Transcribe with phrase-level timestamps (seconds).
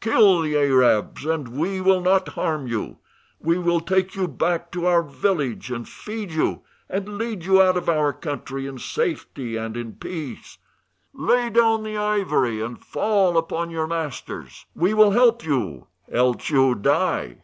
[0.00, 2.98] Kill the Arabs, and we will not harm you.
[3.40, 7.76] We will take you back to our village and feed you, and lead you out
[7.76, 10.58] of our country in safety and in peace.
[11.12, 15.88] Lay down the ivory, and fall upon your masters—we will help you.
[16.08, 17.38] Else you die!"